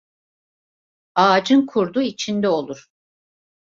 [1.15, 2.87] Ağacın kurdu içinde olur